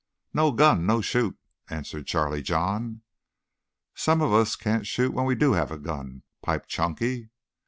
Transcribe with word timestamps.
"No 0.33 0.51
gun, 0.51 0.87
no 0.87 0.99
shoot," 1.01 1.37
answered 1.69 2.07
Charlie 2.07 2.41
John. 2.41 3.03
"Some 3.93 4.19
of 4.23 4.33
us 4.33 4.55
can't 4.55 4.87
shoot 4.87 5.13
when 5.13 5.27
we 5.27 5.35
do 5.35 5.53
have 5.53 5.69
a 5.69 5.77
gun," 5.77 6.23
piped 6.41 6.69
Chunky. 6.69 7.29